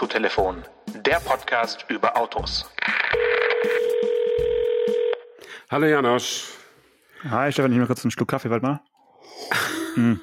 [0.00, 0.64] Autotelefon,
[1.04, 2.64] der Podcast über Autos.
[5.68, 6.46] Hallo Janosch.
[7.28, 8.80] Hi Stefan, ich nehme kurz einen Schluck Kaffee, warte mal.
[9.96, 10.14] Mm.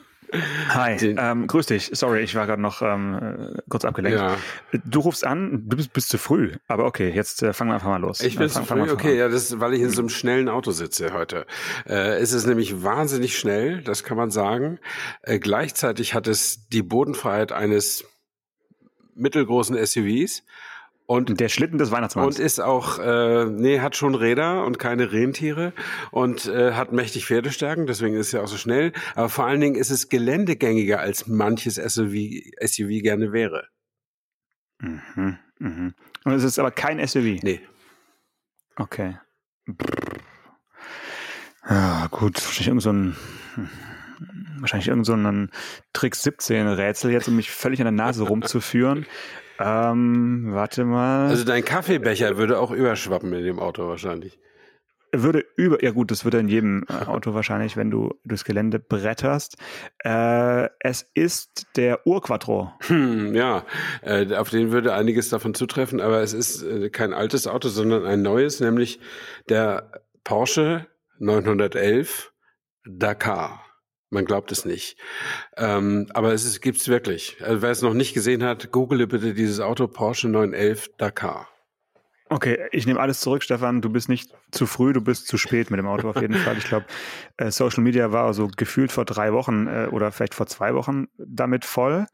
[0.70, 1.91] Hi, ähm, grüß dich.
[1.93, 4.20] Sorry, ich war gerade noch ähm, kurz abgelenkt.
[4.20, 4.38] Ja.
[4.84, 6.54] Du rufst an, du bist, bist zu früh.
[6.68, 8.21] Aber okay, jetzt äh, fangen wir einfach mal los.
[8.21, 9.18] Ich bin äh, fang, zu früh, okay, an.
[9.18, 11.46] ja, das ist, weil ich in so einem schnellen Auto sitze heute.
[11.88, 14.79] Äh, es ist nämlich wahnsinnig schnell, das kann man sagen.
[15.21, 18.04] Äh, gleichzeitig hat es die Bodenfreiheit eines
[19.18, 20.44] mittelgroßen SUVs
[21.07, 22.38] und der Schlitten des Weihnachtsmanns.
[22.38, 25.74] Und ist auch, äh, nee, hat schon Räder und keine Rentiere
[26.12, 28.92] und äh, hat mächtig Pferdestärken, deswegen ist er auch so schnell.
[29.16, 32.14] Aber vor allen Dingen ist es geländegängiger, als manches SUV,
[32.62, 33.67] SUV gerne wäre.
[34.80, 35.94] Mhm, mhm.
[36.26, 37.42] Und es ist aber kein SUV?
[37.42, 37.62] Nee.
[38.76, 39.18] Okay.
[41.70, 43.16] Ja, gut, wahrscheinlich irgend so ein
[44.59, 45.16] wahrscheinlich irgend so
[45.94, 49.06] Trick 17 Rätsel jetzt, um mich völlig an der Nase rumzuführen.
[49.59, 51.30] Ähm, warte mal.
[51.30, 54.40] Also dein Kaffeebecher würde auch überschwappen in dem Auto wahrscheinlich.
[55.14, 59.58] Würde über, ja gut, das würde in jedem Auto wahrscheinlich, wenn du durchs Gelände bretterst.
[60.04, 62.74] Äh, es ist der Urquattro.
[62.81, 63.66] Hm, ja,
[64.02, 68.06] äh, auf den würde einiges davon zutreffen, aber es ist äh, kein altes Auto, sondern
[68.06, 69.00] ein neues, nämlich
[69.48, 70.88] der Porsche
[71.20, 72.34] 911
[72.86, 73.67] Dakar.
[74.09, 74.97] Man glaubt es nicht.
[75.58, 77.38] Ähm, aber es ist, gibt's wirklich.
[77.41, 81.50] Also wer es noch nicht gesehen hat, google bitte dieses Auto Porsche 911 Dakar.
[82.30, 83.81] Okay, ich nehme alles zurück, Stefan.
[83.81, 86.58] Du bist nicht zu früh, du bist zu spät mit dem Auto auf jeden Fall.
[86.58, 86.85] Ich glaube,
[87.38, 91.08] äh, Social Media war so gefühlt vor drei Wochen äh, oder vielleicht vor zwei Wochen
[91.17, 92.05] damit voll.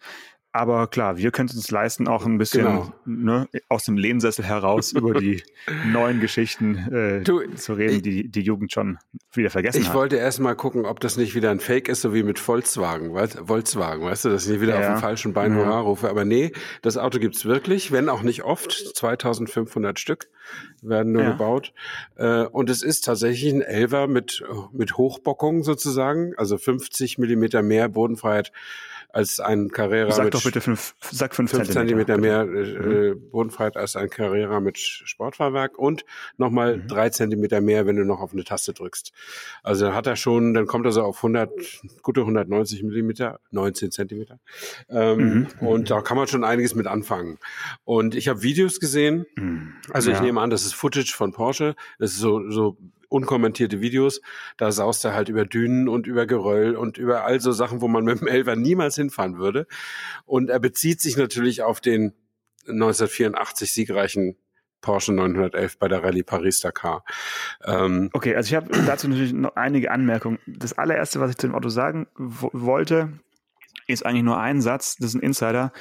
[0.56, 2.94] Aber klar, wir können es uns leisten, auch ein bisschen genau.
[3.06, 5.42] ne, aus dem Lehnsessel heraus über die
[5.92, 9.00] neuen Geschichten äh, du, zu reden, die die Jugend schon
[9.34, 9.94] wieder vergessen ich hat.
[9.94, 12.38] Ich wollte erst mal gucken, ob das nicht wieder ein Fake ist, so wie mit
[12.38, 14.90] Volkswagen, weißt, Volkswagen, weißt du, dass ich nicht wieder ja.
[14.90, 16.08] auf dem falschen Bein Hurra rufe.
[16.08, 16.52] Aber nee,
[16.84, 18.72] das Auto gibt's wirklich, wenn auch nicht oft.
[18.95, 20.30] 2500 Stück
[20.83, 21.32] werden nur ja.
[21.32, 21.73] gebaut.
[22.16, 27.89] Äh, und es ist tatsächlich ein Elver mit, mit Hochbockung sozusagen, also 50 Millimeter mehr
[27.89, 28.52] Bodenfreiheit
[29.14, 33.30] als ein Carrera sag mit doch bitte fünf, sag fünf, fünf Zentimeter, mehr äh, mhm.
[33.30, 36.04] Bodenfreiheit als ein Carrera mit Sportfahrwerk und
[36.38, 36.88] nochmal mhm.
[36.88, 39.14] drei Zentimeter mehr, wenn du noch auf eine Taste drückst.
[39.62, 41.52] Also dann hat er schon, dann kommt er so auf 100,
[42.02, 44.40] gute 190 Millimeter, 19 Zentimeter.
[44.90, 45.68] Ähm, mhm.
[45.68, 47.38] Und da kann man schon einiges mit anfangen.
[47.84, 49.28] Und ich habe Videos gesehen.
[49.36, 49.76] Mhm.
[49.92, 51.76] Also ich nehme an, das ist Footage von Porsche.
[52.00, 52.78] Das ist so, so
[53.14, 54.22] unkommentierte Videos.
[54.58, 57.88] Da saust er halt über Dünen und über Geröll und über all so Sachen, wo
[57.88, 59.68] man mit dem Elfer niemals hinfahren würde.
[60.26, 62.14] Und er bezieht sich natürlich auf den
[62.68, 64.36] 1984 siegreichen
[64.82, 67.06] Porsche 911 bei der Rallye Paris-Dakar.
[67.64, 70.40] Ähm, okay, also ich habe dazu natürlich noch einige Anmerkungen.
[70.45, 73.14] Das allererste, was ich zu dem Auto sagen wollte,
[73.88, 75.72] ist eigentlich nur ein Satz, das ist ein Insider,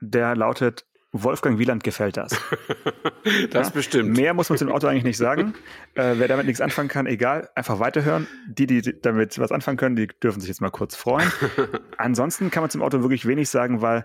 [0.00, 2.32] der lautet, Wolfgang Wieland gefällt das.
[3.50, 3.72] das ja?
[3.72, 4.16] bestimmt.
[4.16, 5.54] Mehr muss man zum Auto eigentlich nicht sagen.
[5.96, 8.26] Äh, wer damit nichts anfangen kann, egal, einfach weiterhören.
[8.48, 11.30] Die, die damit was anfangen können, die dürfen sich jetzt mal kurz freuen.
[11.98, 14.04] Ansonsten kann man zum Auto wirklich wenig sagen, weil äh,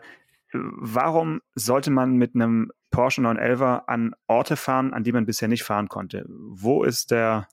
[0.53, 5.63] warum sollte man mit einem Porsche 911 an Orte fahren, an die man bisher nicht
[5.63, 6.25] fahren konnte?
[6.27, 7.47] Wo ist der,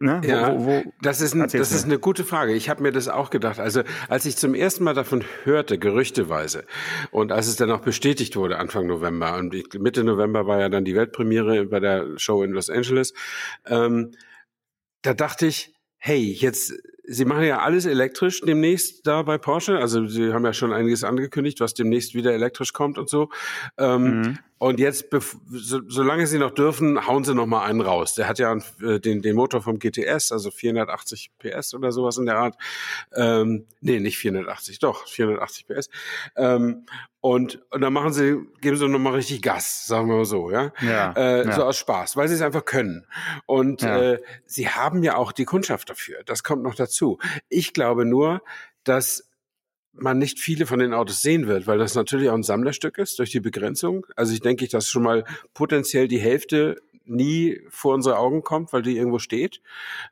[0.00, 0.20] Ne?
[0.24, 2.52] Ja, wo, wo, das ist, ein, das ist eine gute Frage.
[2.54, 3.60] Ich habe mir das auch gedacht.
[3.60, 6.66] Also als ich zum ersten Mal davon hörte, gerüchteweise,
[7.12, 10.84] und als es dann auch bestätigt wurde Anfang November, und Mitte November war ja dann
[10.84, 13.14] die Weltpremiere bei der Show in Los Angeles,
[13.66, 14.10] ähm,
[15.02, 16.74] da dachte ich, hey, jetzt
[17.06, 19.78] Sie machen ja alles elektrisch demnächst da bei Porsche.
[19.78, 23.28] Also Sie haben ja schon einiges angekündigt, was demnächst wieder elektrisch kommt und so.
[23.78, 24.38] Ähm, mhm.
[24.64, 25.06] Und jetzt,
[25.50, 28.14] so, solange sie noch dürfen, hauen sie noch mal einen raus.
[28.14, 32.24] Der hat ja äh, den, den Motor vom GTS, also 480 PS oder sowas in
[32.24, 32.56] der Art.
[33.14, 35.90] Ähm, nee, nicht 480, doch 480 PS.
[36.36, 36.86] Ähm,
[37.20, 40.50] und, und dann machen sie, geben sie noch mal richtig Gas, sagen wir mal so,
[40.50, 41.52] ja, ja, äh, ja.
[41.52, 43.06] so aus Spaß, weil sie es einfach können.
[43.46, 44.12] Und ja.
[44.12, 46.22] äh, sie haben ja auch die Kundschaft dafür.
[46.26, 46.93] Das kommt noch dazu.
[47.48, 48.42] Ich glaube nur,
[48.84, 49.30] dass
[49.92, 53.18] man nicht viele von den Autos sehen wird, weil das natürlich auch ein Sammlerstück ist
[53.18, 54.06] durch die Begrenzung.
[54.16, 55.24] Also ich denke, dass schon mal
[55.54, 59.60] potenziell die Hälfte nie vor unsere Augen kommt, weil die irgendwo steht.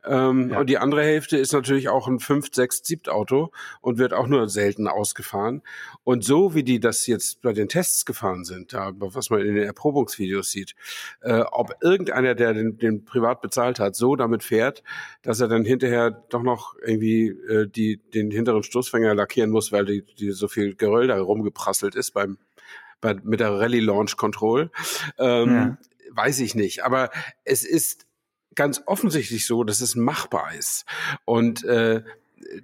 [0.04, 0.60] Ähm, ja.
[0.60, 3.50] Und die andere Hälfte ist natürlich auch ein 5, 6, 7 Auto
[3.80, 5.62] und wird auch nur selten ausgefahren.
[6.04, 9.54] Und so wie die das jetzt bei den Tests gefahren sind, da, was man in
[9.54, 10.74] den Erprobungsvideos sieht,
[11.22, 14.82] äh, ob irgendeiner, der den, den privat bezahlt hat, so damit fährt,
[15.22, 19.84] dass er dann hinterher doch noch irgendwie äh, die, den hinteren Stoßfänger lackieren muss, weil
[19.84, 22.38] die, die so viel Geröll da rumgeprasselt ist beim
[23.00, 24.70] bei, mit der Rallye Launch Control.
[25.18, 25.78] Ähm, ja
[26.14, 26.84] weiß ich nicht.
[26.84, 27.10] Aber
[27.44, 28.06] es ist
[28.54, 30.84] ganz offensichtlich so, dass es machbar ist.
[31.24, 32.02] Und äh,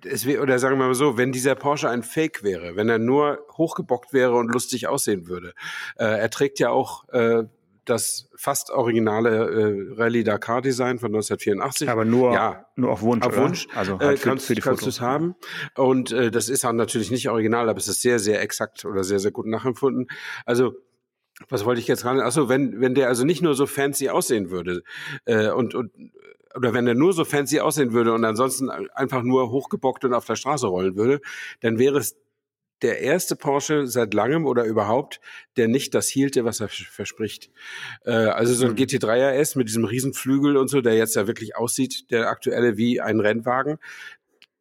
[0.05, 2.99] es wär, oder sagen wir mal so, wenn dieser Porsche ein Fake wäre, wenn er
[2.99, 5.55] nur hochgebockt wäre und lustig aussehen würde,
[5.97, 7.45] äh, er trägt ja auch äh,
[7.85, 11.89] das fast originale äh, Rallye Dakar Design von 1984.
[11.89, 13.25] Aber nur, ja, nur auf Wunsch.
[13.25, 13.43] Auf oder?
[13.45, 13.67] Wunsch.
[13.75, 15.37] Also halt äh, kannst, für die kannst du es haben.
[15.75, 19.05] Und äh, das ist dann natürlich nicht original, aber es ist sehr, sehr exakt oder
[19.05, 20.09] sehr, sehr gut nachempfunden.
[20.45, 20.75] Also
[21.49, 22.21] was wollte ich jetzt ran?
[22.21, 24.83] Achso, wenn, wenn der also nicht nur so fancy aussehen würde
[25.25, 25.93] äh, und, und
[26.55, 30.25] oder wenn er nur so fancy aussehen würde und ansonsten einfach nur hochgebockt und auf
[30.25, 31.21] der Straße rollen würde,
[31.61, 32.17] dann wäre es
[32.83, 35.21] der erste Porsche seit langem oder überhaupt,
[35.57, 37.51] der nicht das hielte, was er verspricht.
[38.05, 38.77] Äh, also so ein mhm.
[38.77, 43.01] GT3 RS mit diesem Riesenflügel und so, der jetzt ja wirklich aussieht, der aktuelle wie
[43.01, 43.79] ein Rennwagen.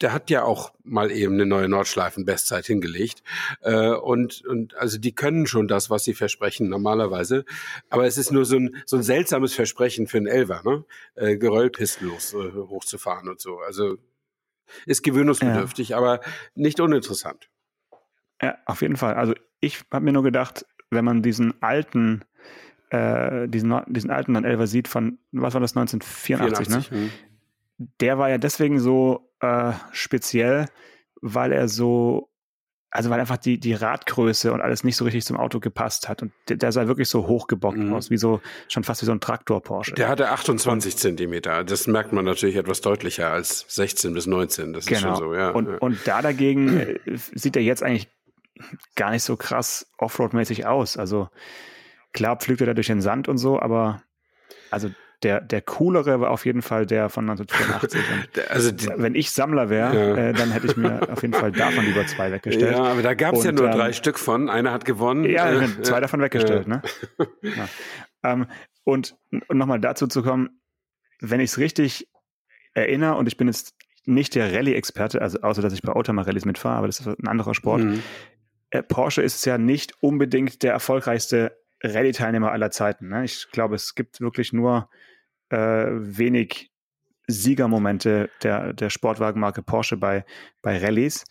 [0.01, 3.23] Der hat ja auch mal eben eine neue Nordschleifen-Bestzeit hingelegt.
[3.61, 7.45] Äh, und, und also die können schon das, was sie versprechen, normalerweise.
[7.89, 10.85] Aber es ist nur so ein, so ein seltsames Versprechen für einen Elver, ne?
[11.15, 13.59] Äh, Geröllpistenlos äh, hochzufahren und so.
[13.59, 13.97] Also
[14.85, 15.97] ist gewöhnungsbedürftig, ja.
[15.97, 16.21] aber
[16.55, 17.49] nicht uninteressant.
[18.41, 19.15] Ja, auf jeden Fall.
[19.15, 22.23] Also ich habe mir nur gedacht, wenn man diesen alten,
[22.89, 27.09] äh, diesen, diesen alten 911 sieht von, was war das, 1984, 84, ne?
[27.77, 30.67] Der war ja deswegen so äh, speziell,
[31.21, 32.29] weil er so,
[32.89, 36.21] also weil einfach die, die Radgröße und alles nicht so richtig zum Auto gepasst hat.
[36.21, 37.93] Und der, der sah wirklich so hochgebockt mhm.
[37.93, 39.93] aus, wie so, schon fast wie so ein Traktor-Porsche.
[39.93, 41.63] Der hatte 28 und, Zentimeter.
[41.63, 44.73] Das merkt man natürlich etwas deutlicher als 16 bis 19.
[44.73, 44.97] Das genau.
[44.97, 45.19] ist schon genau.
[45.19, 45.49] so, ja.
[45.51, 45.77] Und, ja.
[45.77, 48.09] und da dagegen äh, sieht er jetzt eigentlich
[48.95, 50.97] gar nicht so krass Offroad-mäßig aus.
[50.97, 51.29] Also
[52.13, 54.01] klar pflügt er da durch den Sand und so, aber
[54.71, 54.89] also
[55.23, 58.49] der, der coolere war auf jeden Fall der von 1984.
[58.49, 60.15] also die, wenn ich Sammler wäre, ja.
[60.29, 62.75] äh, dann hätte ich mir auf jeden Fall davon lieber zwei weggestellt.
[62.75, 64.49] Ja, aber da gab es ja nur ähm, drei Stück von.
[64.49, 65.23] Einer hat gewonnen.
[65.25, 66.67] Ja, äh, zwei davon weggestellt.
[66.67, 66.81] Ne?
[67.41, 67.67] Ja.
[68.23, 68.47] Ähm,
[68.83, 69.15] und,
[69.47, 70.61] und nochmal dazu zu kommen,
[71.19, 72.07] wenn ich es richtig
[72.73, 73.75] erinnere, und ich bin jetzt
[74.05, 77.53] nicht der Rallye-Experte, also außer dass ich bei Automa-Rallyes mitfahre, aber das ist ein anderer
[77.53, 77.83] Sport.
[77.83, 78.03] Mhm.
[78.69, 83.09] Äh, Porsche ist ja nicht unbedingt der erfolgreichste Rallye-Teilnehmer aller Zeiten.
[83.09, 83.25] Ne?
[83.25, 84.89] Ich glaube, es gibt wirklich nur
[85.49, 86.71] äh, wenig
[87.27, 90.25] Siegermomente der, der Sportwagenmarke Porsche bei,
[90.61, 91.25] bei Rallyes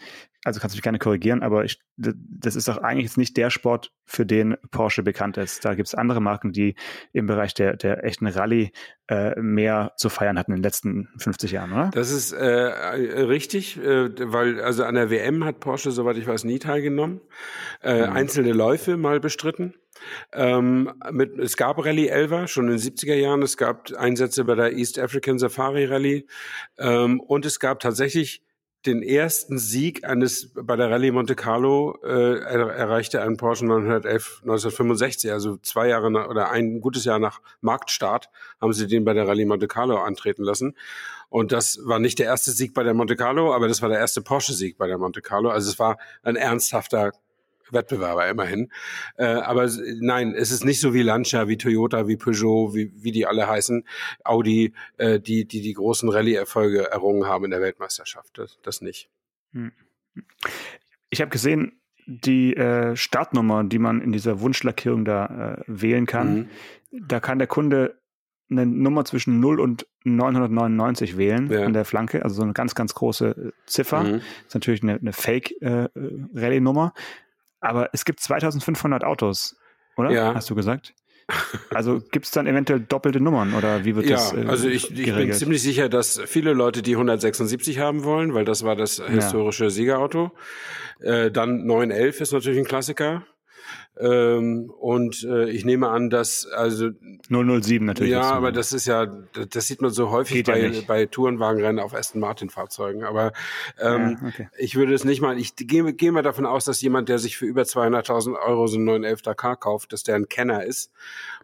[0.46, 3.50] also kannst du mich gerne korrigieren, aber ich, das ist doch eigentlich jetzt nicht der
[3.50, 5.64] Sport, für den Porsche bekannt ist.
[5.64, 6.76] Da gibt es andere Marken, die
[7.12, 8.70] im Bereich der, der echten Rallye
[9.08, 11.90] äh, mehr zu feiern hatten in den letzten 50 Jahren, oder?
[11.92, 16.44] Das ist äh, richtig, äh, weil also an der WM hat Porsche, soweit ich weiß,
[16.44, 17.20] nie teilgenommen.
[17.82, 18.12] Äh, mhm.
[18.12, 19.74] Einzelne Läufe mal bestritten.
[20.32, 24.54] Ähm, mit, es gab Rallye Elva schon in den 70er Jahren, es gab Einsätze bei
[24.54, 26.26] der East African Safari Rallye
[26.78, 28.42] ähm, und es gab tatsächlich
[28.86, 34.42] den ersten Sieg eines bei der Rallye Monte Carlo äh, er, erreichte ein Porsche 911
[34.42, 39.12] 1965, also zwei Jahre nach, oder ein gutes Jahr nach Marktstart haben sie den bei
[39.12, 40.76] der Rallye Monte Carlo antreten lassen.
[41.28, 43.98] Und das war nicht der erste Sieg bei der Monte Carlo, aber das war der
[43.98, 45.50] erste Porsche-Sieg bei der Monte Carlo.
[45.50, 47.12] Also es war ein ernsthafter
[47.70, 48.70] Wettbewerber immerhin.
[49.16, 49.68] Äh, aber
[50.00, 53.48] nein, es ist nicht so wie Lancia, wie Toyota, wie Peugeot, wie, wie die alle
[53.48, 53.84] heißen,
[54.24, 58.38] Audi, äh, die, die die großen Rallye-Erfolge errungen haben in der Weltmeisterschaft.
[58.38, 59.10] Das, das nicht.
[59.52, 59.72] Hm.
[61.10, 66.34] Ich habe gesehen, die äh, Startnummer, die man in dieser Wunschlackierung da äh, wählen kann,
[66.34, 66.48] mhm.
[67.08, 67.98] da kann der Kunde
[68.48, 71.64] eine Nummer zwischen 0 und 999 wählen ja.
[71.64, 74.04] an der Flanke, also so eine ganz, ganz große äh, Ziffer.
[74.04, 74.12] Mhm.
[74.12, 76.92] Das ist natürlich eine, eine Fake-Rallye-Nummer.
[76.96, 77.00] Äh,
[77.60, 79.56] aber es gibt 2500 Autos,
[79.96, 80.10] oder?
[80.10, 80.34] Ja.
[80.34, 80.94] Hast du gesagt?
[81.74, 84.32] Also gibt es dann eventuell doppelte Nummern oder wie wird ja, das?
[84.32, 88.44] Äh, also ich, ich bin ziemlich sicher, dass viele Leute die 176 haben wollen, weil
[88.44, 89.70] das war das historische ja.
[89.70, 90.30] Siegerauto.
[91.00, 93.26] Äh, dann 911 ist natürlich ein Klassiker.
[93.98, 96.90] Ähm, und äh, ich nehme an, dass also
[97.28, 98.12] 007 natürlich.
[98.12, 101.94] Ja, aber das ist ja, das sieht man so häufig bei, ja bei Tourenwagenrennen auf
[101.94, 103.04] Aston Martin Fahrzeugen.
[103.04, 103.32] Aber
[103.80, 104.48] ähm, ja, okay.
[104.58, 105.38] ich würde es nicht mal.
[105.38, 108.76] Ich gehe, gehe mal davon aus, dass jemand, der sich für über 200.000 Euro so
[108.76, 110.92] einen 911 Dakar kauft, dass der ein Kenner ist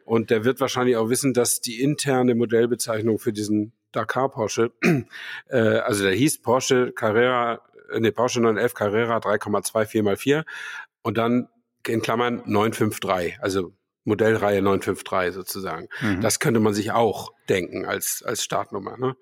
[0.04, 4.73] und der wird wahrscheinlich auch wissen, dass die interne Modellbezeichnung für diesen Dakar Porsche,
[5.49, 7.61] äh, also der hieß Porsche Carrera,
[7.99, 10.44] nee, Porsche 911 Carrera 3,24 mal 4
[11.02, 11.49] und dann
[11.89, 13.73] in Klammern 953, also
[14.05, 15.89] Modellreihe 953 sozusagen.
[16.01, 16.21] Mhm.
[16.21, 18.97] Das könnte man sich auch denken als, als Startnummer.
[18.97, 19.17] Ne?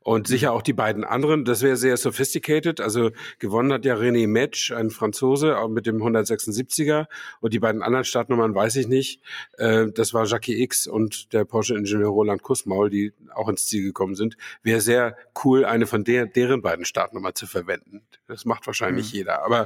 [0.00, 2.80] Und sicher auch die beiden anderen, das wäre sehr sophisticated.
[2.80, 7.06] Also gewonnen hat ja René Metsch, ein Franzose, auch mit dem 176er.
[7.40, 9.20] Und die beiden anderen Startnummern weiß ich nicht.
[9.58, 14.14] Äh, das war Jackie X und der Porsche-Ingenieur Roland Kussmaul, die auch ins Ziel gekommen
[14.14, 14.36] sind.
[14.62, 18.02] Wäre sehr cool, eine von der, deren beiden Startnummern zu verwenden.
[18.26, 19.18] Das macht wahrscheinlich mhm.
[19.18, 19.44] jeder.
[19.44, 19.64] Aber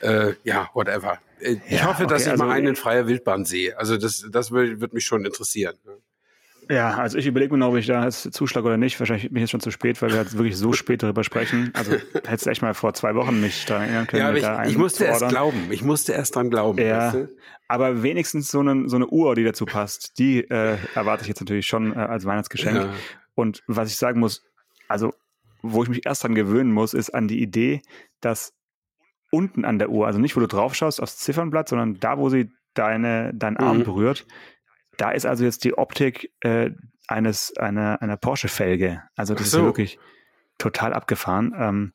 [0.00, 1.18] äh, ja, whatever.
[1.40, 3.78] Äh, ich ja, hoffe, dass okay, ich also mal einen in freier Wildbahn sehe.
[3.78, 5.76] Also das, das würde mich schon interessieren.
[5.84, 5.96] Ne?
[6.70, 8.98] Ja, also ich überlege mir noch, ob ich da jetzt zuschlage oder nicht.
[9.00, 11.70] Wahrscheinlich bin ich jetzt schon zu spät, weil wir jetzt wirklich so spät darüber sprechen.
[11.74, 14.36] Also hättest du echt mal vor zwei Wochen mich daran erinnern können.
[14.36, 15.68] Ja, ich, ich musste erst glauben.
[15.70, 16.78] Ich musste erst dran glauben.
[16.78, 17.28] Ja, weißt du?
[17.70, 21.40] aber wenigstens so eine, so eine Uhr, die dazu passt, die äh, erwarte ich jetzt
[21.40, 22.76] natürlich schon äh, als Weihnachtsgeschenk.
[22.76, 22.92] Ja.
[23.34, 24.42] Und was ich sagen muss,
[24.88, 25.14] also
[25.62, 27.82] wo ich mich erst dran gewöhnen muss, ist an die Idee,
[28.20, 28.54] dass
[29.30, 32.28] unten an der Uhr, also nicht wo du drauf schaust aufs Ziffernblatt, sondern da, wo
[32.28, 33.84] sie deine, deinen Arm mhm.
[33.84, 34.26] berührt,
[35.00, 36.70] da ist also jetzt die Optik äh,
[37.08, 39.02] eines einer, einer Porsche-Felge.
[39.16, 39.56] Also das so.
[39.56, 39.98] ist ja wirklich
[40.58, 41.54] total abgefahren.
[41.56, 41.92] Ähm,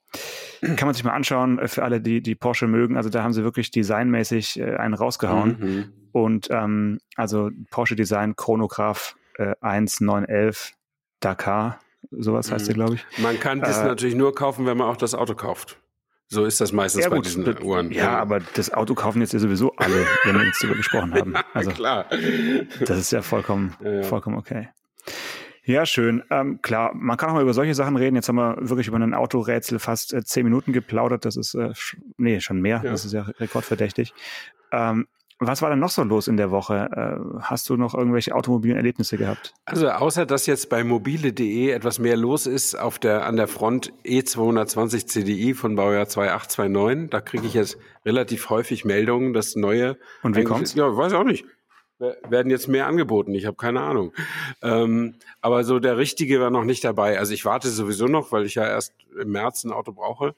[0.76, 2.98] kann man sich mal anschauen äh, für alle, die die Porsche mögen.
[2.98, 5.58] Also da haben sie wirklich designmäßig äh, einen rausgehauen.
[5.60, 5.94] Mhm.
[6.12, 10.74] Und ähm, also Porsche Design Chronograph äh, 1911
[11.20, 12.68] Dakar, sowas heißt mhm.
[12.68, 13.06] der, glaube ich.
[13.20, 15.80] Man kann das äh, natürlich nur kaufen, wenn man auch das Auto kauft.
[16.28, 17.92] So ist das meistens ja, bei gut, diesen Uhren.
[17.92, 21.14] Ja, ja, aber das Auto kaufen jetzt ja sowieso alle, wenn wir jetzt darüber gesprochen
[21.14, 21.36] haben.
[21.54, 22.08] Also, Klar.
[22.86, 24.70] Das ist ja vollkommen, ja, vollkommen okay.
[25.64, 26.24] Ja, schön.
[26.30, 28.16] Ähm, klar, man kann auch mal über solche Sachen reden.
[28.16, 31.26] Jetzt haben wir wirklich über ein Autorätsel fast äh, zehn Minuten geplaudert.
[31.26, 31.74] Das ist, äh,
[32.18, 32.80] nee, schon mehr.
[32.80, 34.14] Das ist ja rekordverdächtig.
[34.72, 35.08] Ähm,
[35.40, 36.90] was war denn noch so los in der Woche?
[36.96, 39.54] Äh, hast du noch irgendwelche automobilen Erlebnisse gehabt?
[39.66, 43.92] Also außer dass jetzt bei mobile.de etwas mehr los ist auf der an der Front
[44.06, 50.36] E220 CDI von Baujahr 2829, da kriege ich jetzt relativ häufig Meldungen, dass neue Und
[50.36, 50.74] wie kommt's?
[50.76, 51.46] Ja, weiß auch nicht
[52.00, 53.34] werden jetzt mehr angeboten.
[53.34, 54.14] Ich habe keine Ahnung.
[54.62, 57.18] Ähm, aber so der richtige war noch nicht dabei.
[57.20, 60.36] Also ich warte sowieso noch, weil ich ja erst im März ein Auto brauche.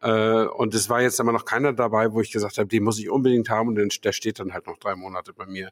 [0.00, 2.98] Äh, und es war jetzt aber noch keiner dabei, wo ich gesagt habe, den muss
[2.98, 5.70] ich unbedingt haben und der steht dann halt noch drei Monate bei mir.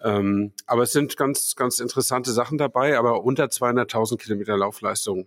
[0.00, 5.26] Ähm, aber es sind ganz, ganz interessante Sachen dabei, aber unter 200.000 Kilometer Laufleistung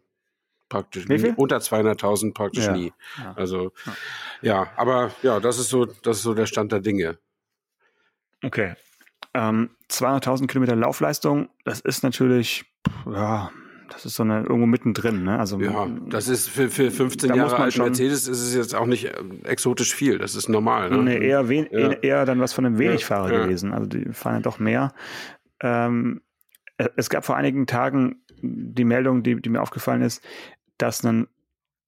[0.70, 1.34] praktisch viel?
[1.36, 2.72] unter 200.000 praktisch ja.
[2.72, 2.94] nie.
[3.18, 3.34] Ja.
[3.36, 3.94] Also ja.
[4.42, 7.18] ja, aber ja, das ist so, das ist so der Stand der Dinge.
[8.44, 8.76] Okay,
[9.34, 12.66] ähm, 200.000 Kilometer Laufleistung, das ist natürlich,
[13.06, 13.52] ja,
[13.90, 15.24] das ist so eine irgendwo mittendrin.
[15.24, 15.38] Ne?
[15.38, 19.06] Also, ja, das ist für, für 15 Jahre alt Mercedes ist es jetzt auch nicht
[19.06, 20.18] äh, exotisch viel.
[20.18, 20.90] Das ist normal.
[20.90, 20.98] Ne?
[21.04, 21.92] Nee, eher, wen, ja.
[21.92, 23.74] eher dann was von einem Wenigfahrer ja, gewesen.
[23.74, 24.94] Also die fahren ja doch mehr.
[25.62, 26.22] Ähm,
[26.78, 30.24] äh, es gab vor einigen Tagen die Meldung, die, die mir aufgefallen ist,
[30.78, 31.28] dass ein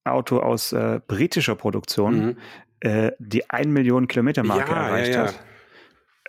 [0.04, 2.38] Auto aus äh, britischer Produktion mhm.
[2.82, 5.44] äh, die 1 Million Kilometer Marke erreicht hat.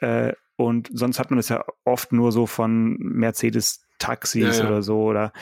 [0.01, 4.69] Äh, und sonst hat man das ja oft nur so von Mercedes-Taxis ja, ja.
[4.69, 5.03] oder so.
[5.03, 5.33] Oder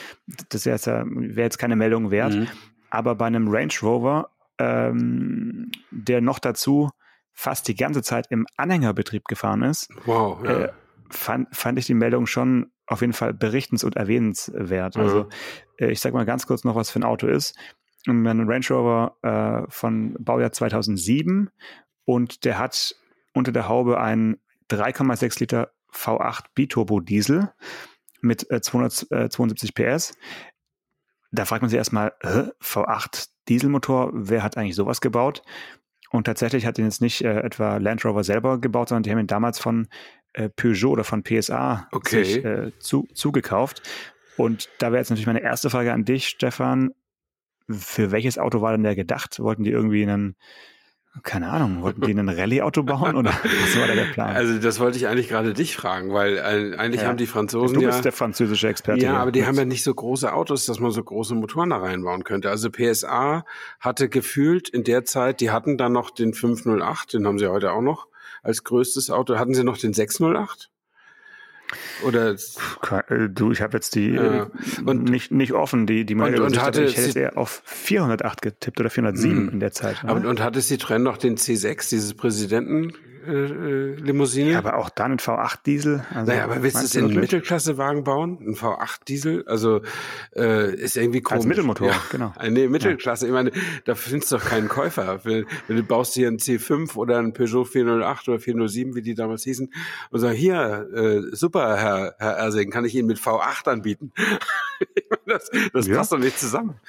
[0.48, 2.34] das wäre jetzt, ja, wär jetzt keine Meldung wert.
[2.34, 2.48] Mhm.
[2.90, 6.90] Aber bei einem Range Rover, ähm, der noch dazu
[7.32, 10.68] fast die ganze Zeit im Anhängerbetrieb gefahren ist, wow, äh,
[11.10, 14.96] fand, fand ich die Meldung schon auf jeden Fall berichtens- und erwähnenswert.
[14.96, 15.02] Mhm.
[15.02, 15.28] Also
[15.78, 17.56] äh, ich sage mal ganz kurz noch, was für ein Auto ist.
[18.06, 21.50] Ein Range Rover äh, von Baujahr 2007
[22.04, 22.96] und der hat
[23.32, 24.38] unter der Haube einen
[24.72, 27.52] 3,6 Liter V8 Biturbo Diesel
[28.20, 30.14] mit äh, 272 PS.
[31.30, 35.42] Da fragt man sich erstmal, äh, V8 Dieselmotor, wer hat eigentlich sowas gebaut?
[36.10, 39.18] Und tatsächlich hat ihn jetzt nicht äh, etwa Land Rover selber gebaut, sondern die haben
[39.18, 39.88] ihn damals von
[40.34, 42.24] äh, Peugeot oder von PSA okay.
[42.24, 43.82] sich, äh, zu, zugekauft.
[44.36, 46.92] Und da wäre jetzt natürlich meine erste Frage an dich, Stefan.
[47.70, 49.38] Für welches Auto war denn der gedacht?
[49.40, 50.36] Wollten die irgendwie einen
[51.22, 53.30] keine Ahnung, wollten die ein Rallye-Auto bauen oder
[53.62, 54.34] was war da der Plan?
[54.34, 57.08] Also das wollte ich eigentlich gerade dich fragen, weil äh, eigentlich ja.
[57.08, 59.04] haben die Franzosen Du bist ja, der französische Experte.
[59.04, 61.76] Ja, aber die haben ja nicht so große Autos, dass man so große Motoren da
[61.76, 62.48] reinbauen könnte.
[62.48, 63.44] Also PSA
[63.78, 67.72] hatte gefühlt in der Zeit, die hatten dann noch den 508, den haben sie heute
[67.72, 68.08] auch noch
[68.42, 69.36] als größtes Auto.
[69.38, 70.70] Hatten sie noch den 608?
[72.04, 74.44] Oder äh, du, ich habe jetzt die ja.
[74.44, 74.46] Äh,
[74.84, 78.42] und, nicht, nicht offen, die, die meine und, und hatte ich hätte eher auf 408
[78.42, 79.52] getippt oder 407 mh.
[79.52, 79.96] in der Zeit.
[80.04, 82.92] Aber, und hatte Citroën noch den C6, dieses Präsidenten
[83.26, 84.52] äh, äh, Limousine.
[84.52, 86.04] Ja, aber auch dann ein V8-Diesel.
[86.12, 88.38] Also, naja, aber willst du es in einen Mittelklassewagen bauen?
[88.40, 89.44] Ein V8-Diesel?
[89.46, 89.82] Also
[90.34, 91.40] äh, ist irgendwie komisch.
[91.40, 92.02] Als Mittelmotor, ja.
[92.10, 92.32] genau.
[92.48, 93.26] Nee, Mittelklasse.
[93.26, 93.52] Ich meine,
[93.84, 95.24] da findest du doch keinen Käufer.
[95.24, 99.14] Wenn, wenn du baust hier einen C5 oder einen Peugeot 408 oder 407, wie die
[99.14, 99.72] damals hießen,
[100.10, 104.12] und sagst, hier, äh, super, Herr, Herr Ersing, kann ich Ihnen mit V8 anbieten?
[105.26, 105.96] das das ja.
[105.96, 106.80] passt doch nicht zusammen.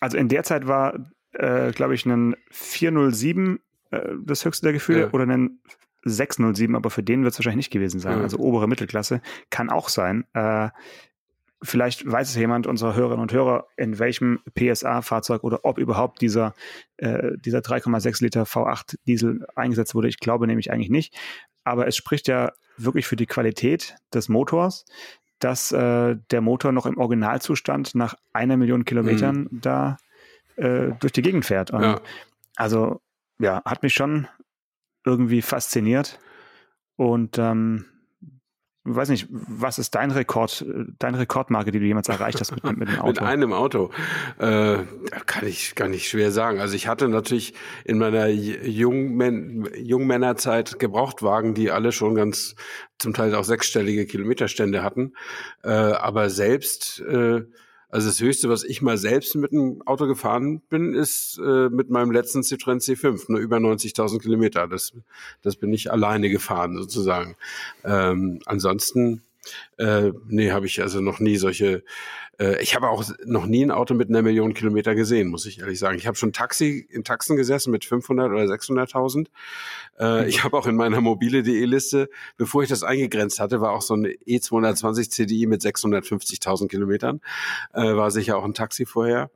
[0.00, 0.94] Also in der Zeit war,
[1.32, 3.60] äh, glaube ich, ein 407
[3.90, 5.10] äh, das höchste der Gefühle, ja.
[5.12, 5.60] oder einen
[6.04, 8.18] 607, aber für den wird es wahrscheinlich nicht gewesen sein.
[8.18, 8.22] Ja.
[8.22, 9.20] Also obere Mittelklasse
[9.50, 10.24] kann auch sein.
[10.32, 10.70] Äh,
[11.62, 16.54] vielleicht weiß es jemand unserer Hörerinnen und Hörer, in welchem PSA-Fahrzeug oder ob überhaupt dieser,
[16.96, 20.08] äh, dieser 3,6 Liter V8 Diesel eingesetzt wurde.
[20.08, 21.14] Ich glaube nämlich eigentlich nicht.
[21.64, 24.86] Aber es spricht ja wirklich für die Qualität des Motors,
[25.38, 29.60] dass äh, der Motor noch im Originalzustand nach einer Million Kilometern mhm.
[29.60, 29.98] da
[30.56, 31.70] äh, durch die Gegend fährt.
[31.70, 32.00] Und ja.
[32.56, 33.00] Also
[33.40, 34.28] ja, hat mich schon
[35.04, 36.18] irgendwie fasziniert.
[36.96, 37.86] Und ähm,
[38.84, 40.64] weiß nicht, was ist dein Rekord,
[40.98, 43.08] deine Rekordmarke, die du jemals erreicht hast mit, mit einem Auto?
[43.08, 43.90] mit einem Auto.
[44.38, 44.78] Äh,
[45.26, 46.60] kann ich gar nicht schwer sagen.
[46.60, 47.54] Also ich hatte natürlich
[47.84, 52.54] in meiner Jungmän Jungmännerzeit Gebrauchtwagen, die alle schon ganz
[52.98, 55.14] zum Teil auch sechsstellige Kilometerstände hatten.
[55.62, 57.42] Äh, aber selbst äh,
[57.90, 61.90] also das Höchste, was ich mal selbst mit dem Auto gefahren bin, ist äh, mit
[61.90, 64.68] meinem letzten Citroën C5, nur über 90.000 Kilometer.
[64.68, 64.92] Das,
[65.42, 67.36] das bin ich alleine gefahren sozusagen.
[67.84, 69.22] Ähm, ansonsten
[69.78, 71.82] äh, nee, habe ich also noch nie solche.
[72.38, 75.60] Äh, ich habe auch noch nie ein Auto mit einer Million Kilometer gesehen, muss ich
[75.60, 75.96] ehrlich sagen.
[75.96, 79.26] Ich habe schon Taxi in Taxen gesessen mit 500 oder 600.000.
[79.98, 83.82] Äh, ich habe auch in meiner mobile.de Liste, bevor ich das eingegrenzt hatte, war auch
[83.82, 87.20] so ein E220 CDI mit 650.000 Kilometern.
[87.72, 89.30] Äh, war sicher auch ein Taxi vorher.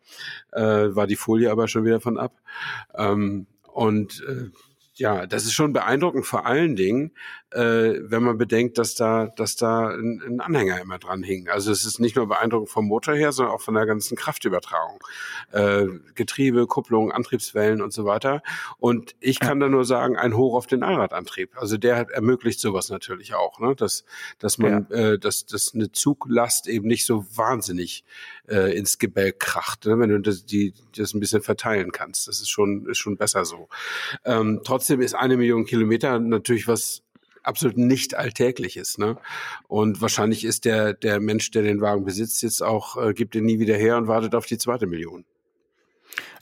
[0.53, 2.41] Äh, war die Folie aber schon wieder von ab.
[2.95, 4.51] Ähm, und äh,
[4.97, 7.13] ja, das ist schon beeindruckend, vor allen Dingen,
[7.51, 11.49] äh, wenn man bedenkt, dass da, dass da ein, ein Anhänger immer dran hing.
[11.49, 14.99] Also es ist nicht nur beeindruckend vom Motor her, sondern auch von der ganzen Kraftübertragung.
[15.53, 18.43] Äh, Getriebe, Kupplung, Antriebswellen und so weiter.
[18.79, 21.51] Und ich kann da nur sagen, ein Hoch auf den Allradantrieb.
[21.57, 23.75] Also der ermöglicht sowas natürlich auch, ne?
[23.75, 24.05] dass,
[24.39, 24.97] dass man, ja.
[24.97, 28.05] äh, dass, dass eine Zuglast eben nicht so wahnsinnig
[28.49, 29.99] äh, ins Gebälk kracht, ne?
[29.99, 32.29] wenn du das, die, das ein bisschen verteilen kannst.
[32.29, 33.69] Das ist schon, ist schon besser so.
[34.25, 37.03] Ähm, trotzdem ist eine Million Kilometer natürlich was
[37.45, 38.99] absolut nicht alltägliches.
[38.99, 39.17] Ne?
[39.69, 43.45] Und wahrscheinlich ist der, der Mensch, der den Wagen besitzt, jetzt auch, äh, gibt ihn
[43.45, 45.25] nie wieder her und wartet auf die zweite Million.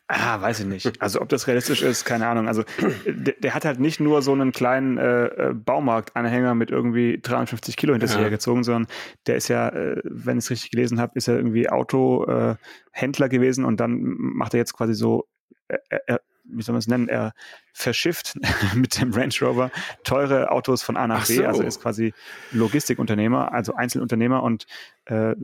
[0.09, 1.01] Ah, weiß ich nicht.
[1.01, 2.47] Also ob das realistisch ist, keine Ahnung.
[2.47, 2.65] Also
[3.07, 7.77] der, der hat halt nicht nur so einen kleinen äh, äh Baumarktanhänger mit irgendwie 350
[7.77, 8.23] Kilo hinter sich ja.
[8.23, 8.89] hergezogen, sondern
[9.27, 13.29] der ist ja, äh, wenn ich es richtig gelesen habe, ist er irgendwie Autohändler äh,
[13.31, 15.29] gewesen und dann macht er jetzt quasi so,
[15.69, 17.33] er, wie soll man es nennen, er
[17.73, 18.39] verschifft
[18.75, 19.71] mit dem Range Rover
[20.05, 21.45] teure Autos von A nach B, so.
[21.45, 22.13] also ist quasi
[22.51, 24.67] Logistikunternehmer, also Einzelunternehmer und
[25.07, 25.35] äh,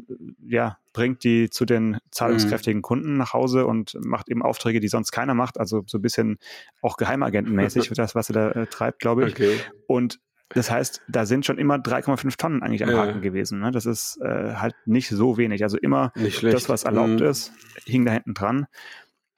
[0.46, 2.82] ja, bringt die zu den zahlungskräftigen mhm.
[2.82, 6.38] Kunden nach Hause und macht eben Aufträge, die sonst keiner macht, also so ein bisschen
[6.82, 9.34] auch geheimagentenmäßig für das, was er da äh, treibt, glaube ich.
[9.34, 9.58] Okay.
[9.86, 10.20] Und
[10.50, 13.20] das heißt, da sind schon immer 3,5 Tonnen eigentlich am Haken ja.
[13.20, 13.60] gewesen.
[13.60, 13.70] Ne?
[13.70, 15.62] Das ist äh, halt nicht so wenig.
[15.62, 17.26] Also immer das, was erlaubt mhm.
[17.26, 17.52] ist,
[17.84, 18.66] hing da hinten dran.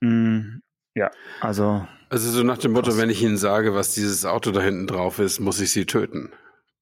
[0.00, 0.60] Mm,
[0.94, 1.86] ja, also.
[2.08, 5.18] Also so nach dem Motto, wenn ich Ihnen sage, was dieses Auto da hinten drauf
[5.20, 6.32] ist, muss ich Sie töten.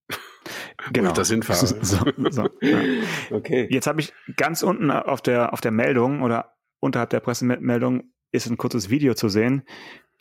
[0.92, 1.12] Genau.
[1.12, 1.66] das hinfahre.
[1.82, 2.80] So, so, ja.
[3.30, 3.68] Okay.
[3.70, 8.48] Jetzt habe ich ganz unten auf der, auf der Meldung oder unterhalb der Pressemeldung ist
[8.48, 9.64] ein kurzes Video zu sehen.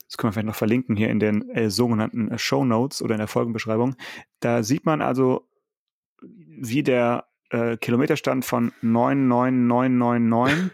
[0.07, 3.15] Das können wir vielleicht noch verlinken hier in den äh, sogenannten äh, Show Notes oder
[3.15, 3.95] in der Folgenbeschreibung.
[4.41, 5.47] Da sieht man also,
[6.21, 10.71] wie der äh, Kilometerstand von 99999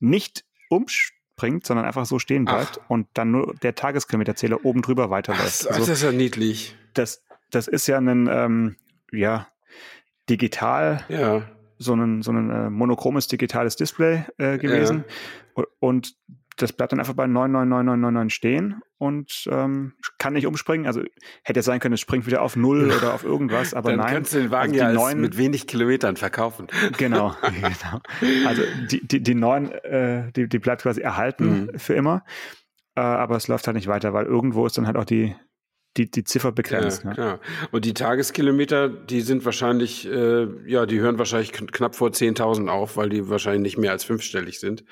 [0.00, 2.90] nicht umspringt bringt, sondern einfach so stehen bleibt Ach.
[2.90, 5.66] und dann nur der Tageskilometerzähler oben drüber weiterläuft.
[5.66, 6.76] Ach, also, das ist ja niedlich.
[6.94, 8.76] Das, das ist ja ein, ähm,
[9.12, 9.48] ja,
[10.28, 11.42] digital, ja.
[11.78, 15.04] so ein, so ein äh, monochromes digitales Display äh, gewesen.
[15.56, 15.64] Ja.
[15.78, 16.16] Und
[16.56, 20.86] das bleibt dann einfach bei 99999 stehen und ähm, kann nicht umspringen.
[20.86, 21.02] Also
[21.42, 24.06] hätte ja sein können, es springt wieder auf Null oder auf irgendwas, aber dann nein.
[24.06, 26.66] Dann kannst du den Wagen also ja neuen, mit wenig Kilometern verkaufen.
[26.96, 28.00] Genau, genau.
[28.46, 31.78] Also die, die, die neuen, äh, die, die bleibt quasi erhalten mhm.
[31.78, 32.24] für immer.
[32.96, 35.36] Äh, aber es läuft halt nicht weiter, weil irgendwo ist dann halt auch die,
[35.96, 37.04] die, die Ziffer begrenzt.
[37.04, 37.14] Ja, ne?
[37.14, 37.40] klar.
[37.70, 42.96] Und die Tageskilometer, die sind wahrscheinlich, äh, ja, die hören wahrscheinlich knapp vor 10.000 auf,
[42.96, 44.84] weil die wahrscheinlich nicht mehr als fünfstellig sind.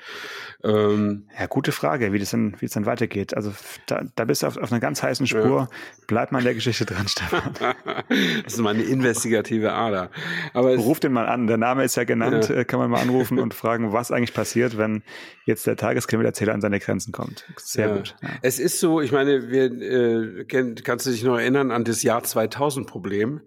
[0.63, 3.35] Ähm, ja, gute Frage, wie das dann, wie es dann weitergeht.
[3.35, 3.53] Also
[3.85, 5.43] da, da bist du auf, auf einer ganz heißen Spur.
[5.43, 5.69] Ja.
[6.07, 7.53] Bleib mal in der Geschichte dran, Stefan.
[8.43, 10.09] das ist mal eine investigative Ader.
[10.53, 11.47] Aber Ruf den mal an.
[11.47, 12.49] Der Name ist ja genannt.
[12.49, 12.55] Ja.
[12.55, 15.03] Äh, kann man mal anrufen und fragen, was eigentlich passiert, wenn
[15.45, 17.45] jetzt der Tageskilometerzähler an seine Grenzen kommt.
[17.57, 17.95] Sehr ja.
[17.97, 18.15] gut.
[18.41, 22.03] Es ist so, ich meine, wir äh, kennen, kannst du dich noch erinnern an das
[22.03, 23.41] Jahr 2000 Problem?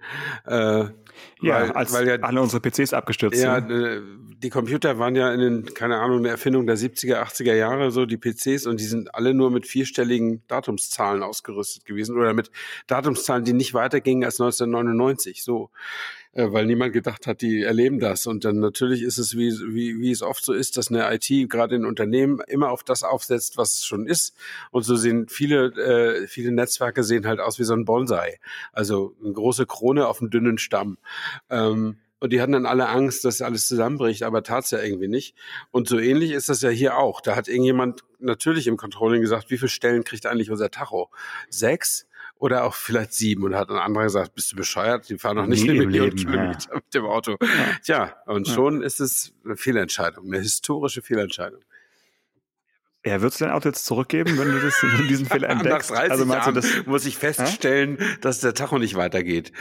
[0.44, 0.90] Äh, ja,
[1.40, 3.70] weil, als weil ja, alle unsere PCs abgestürzt ja, sind.
[3.70, 4.02] Ja, äh,
[4.36, 8.04] die Computer waren ja in den, keine Ahnung, eine Erfindung der 70er, 80er Jahre, so
[8.04, 12.50] die PCs, und die sind alle nur mit vierstelligen Datumszahlen ausgerüstet gewesen oder mit
[12.86, 15.70] Datumszahlen, die nicht weitergingen als 1999, so
[16.34, 18.26] weil niemand gedacht hat, die erleben das.
[18.26, 21.50] Und dann natürlich ist es, wie, wie, wie es oft so ist, dass eine IT
[21.50, 24.34] gerade in Unternehmen immer auf das aufsetzt, was es schon ist.
[24.70, 28.38] Und so sehen viele, äh, viele Netzwerke sehen halt aus wie so ein Bonsai.
[28.72, 30.98] Also eine große Krone auf einem dünnen Stamm.
[31.50, 35.36] Ähm, und die hatten dann alle Angst, dass alles zusammenbricht, aber tat's ja irgendwie nicht.
[35.70, 37.20] Und so ähnlich ist das ja hier auch.
[37.20, 41.10] Da hat irgendjemand natürlich im Controlling gesagt, wie viele Stellen kriegt eigentlich unser Tacho?
[41.48, 42.06] Sechs?
[42.38, 45.08] Oder auch vielleicht sieben und hat ein anderer gesagt, bist du bescheuert?
[45.08, 46.74] Die fahren noch nicht eine Million Kilometer ja.
[46.74, 47.36] mit dem Auto.
[47.40, 47.48] Ja.
[47.82, 51.60] Tja, und schon ist es eine Fehlentscheidung, eine historische Fehlentscheidung.
[53.04, 55.90] Ja, würdest du dein Auto jetzt zurückgeben, wenn du das in diesem Fehler entdeckst?
[55.90, 58.04] Nach 30 also Jahren du, das muss ich feststellen, Hä?
[58.20, 59.52] dass der Tacho nicht weitergeht.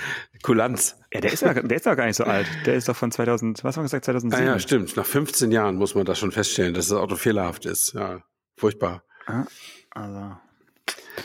[0.41, 0.97] Kulanz.
[1.13, 2.47] Ja, der ist ja, der ist ja gar nicht so alt.
[2.65, 4.47] Der ist doch von 2000, was haben wir gesagt, 2007?
[4.47, 4.97] Ah, ja, stimmt.
[4.97, 7.93] Nach 15 Jahren muss man das schon feststellen, dass das Auto fehlerhaft ist.
[7.93, 8.23] Ja,
[8.55, 9.03] furchtbar.
[9.27, 9.45] Ah,
[9.91, 10.37] also.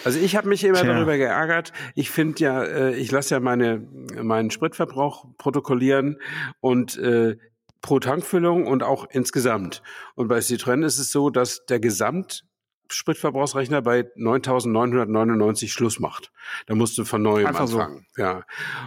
[0.05, 0.92] Also ich habe mich immer Tja.
[0.92, 1.72] darüber geärgert.
[1.94, 3.87] Ich finde ja, äh, ich lasse ja meine
[4.20, 6.18] meinen Spritverbrauch protokollieren
[6.61, 7.37] und äh,
[7.83, 9.83] pro Tankfüllung und auch insgesamt.
[10.14, 12.44] Und bei Citroën ist es so, dass der Gesamt
[12.92, 16.33] Spritverbrauchsrechner bei 9.999 Schluss macht.
[16.66, 18.07] Da musst du von neuem Einfach anfangen.
[18.14, 18.22] So.
[18.22, 18.44] Ja.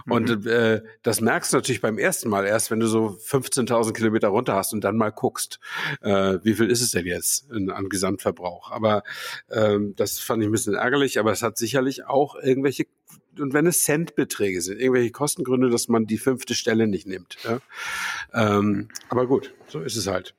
[0.08, 0.48] Und mhm.
[0.50, 4.56] äh, das merkst du natürlich beim ersten Mal erst, wenn du so 15.000 Kilometer runter
[4.56, 5.60] hast und dann mal guckst,
[6.02, 8.72] äh, wie viel ist es denn jetzt in, an Gesamtverbrauch.
[8.72, 9.04] Aber
[9.50, 12.86] ähm, das fand ich ein bisschen ärgerlich, aber es hat sicherlich auch irgendwelche
[13.40, 17.38] und wenn es Centbeträge sind, irgendwelche Kostengründe, dass man die fünfte Stelle nicht nimmt.
[17.44, 17.60] Ja?
[18.34, 20.36] Ähm, aber gut, so ist es halt.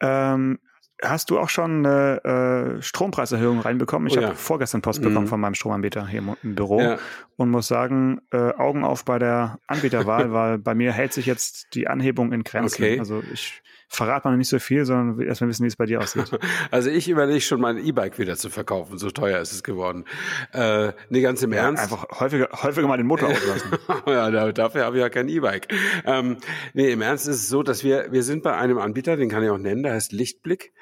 [0.00, 0.58] Ähm,
[1.02, 4.08] hast du auch schon eine äh, Strompreiserhöhung reinbekommen?
[4.08, 4.34] Ich oh, habe ja.
[4.34, 5.28] vorgestern Post bekommen mhm.
[5.28, 6.98] von meinem Stromanbieter hier im Büro ja.
[7.36, 11.74] und muss sagen, äh, Augen auf bei der Anbieterwahl, weil bei mir hält sich jetzt
[11.74, 12.82] die Anhebung in Grenzen.
[12.82, 12.98] Okay.
[12.98, 16.30] Also ich verrate mal nicht so viel, sondern erstmal wissen, wie es bei dir aussieht.
[16.70, 18.98] Also ich überlege schon, mein E-Bike wieder zu verkaufen.
[18.98, 20.04] So teuer ist es geworden.
[20.52, 21.82] Äh, nee, ganz im ja, Ernst.
[21.82, 23.70] Einfach häufiger, häufiger mal den Motor auslassen.
[24.06, 25.68] ja, dafür habe ich ja kein E-Bike.
[26.06, 26.36] Ähm,
[26.74, 29.42] nee, im Ernst ist es so, dass wir, wir sind bei einem Anbieter, den kann
[29.42, 30.72] ich auch nennen, der heißt Lichtblick.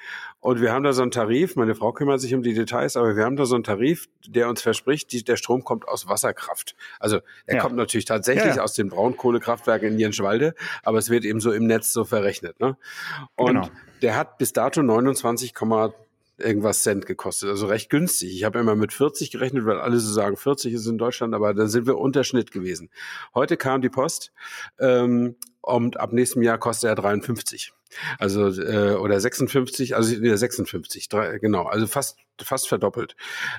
[0.40, 3.16] Und wir haben da so einen Tarif, meine Frau kümmert sich um die Details, aber
[3.16, 6.76] wir haben da so einen Tarif, der uns verspricht, die, der Strom kommt aus Wasserkraft.
[7.00, 7.62] Also er ja.
[7.62, 11.66] kommt natürlich tatsächlich ja, aus den Braunkohlekraftwerken in Nierenschwalde, aber es wird eben so im
[11.66, 12.60] Netz so verrechnet.
[12.60, 12.76] Ne?
[13.34, 13.68] Und genau.
[14.02, 15.54] der hat bis dato 29,
[16.38, 18.34] irgendwas Cent gekostet, also recht günstig.
[18.34, 21.54] Ich habe immer mit 40 gerechnet, weil alle so sagen, 40 ist in Deutschland, aber
[21.54, 22.90] dann sind wir Unterschnitt gewesen.
[23.34, 24.32] Heute kam die Post
[24.78, 27.72] ähm, und ab nächstem Jahr kostet er 53.
[28.18, 33.16] Also äh, oder 56, also 56, drei, genau, also fast fast verdoppelt.